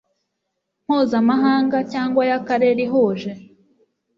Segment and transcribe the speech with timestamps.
[0.83, 3.31] mpuzamahanga cyangwa y akarere ihuje